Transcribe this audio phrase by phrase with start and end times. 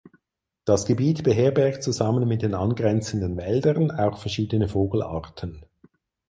[0.65, 5.63] Das Gebiet beherbergt zusammen mit den angrenzenden Wäldern auch verschiedene Vogelarten.